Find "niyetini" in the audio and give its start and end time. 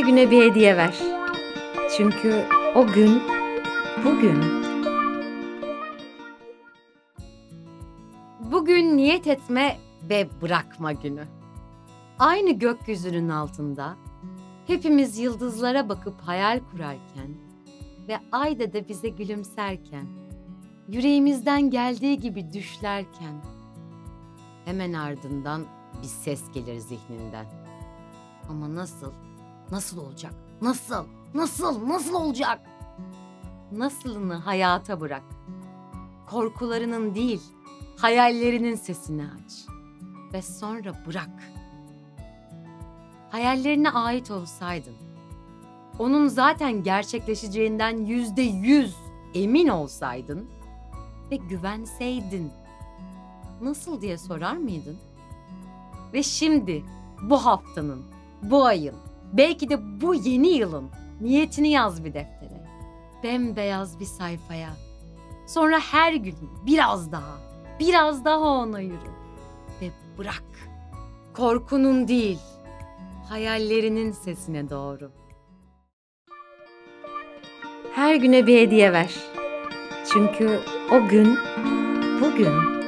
61.20-61.70